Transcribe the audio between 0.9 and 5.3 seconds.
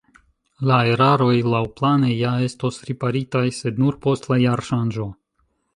eraroj laŭplane ja estos riparitaj, sed nur post la jarŝanĝo.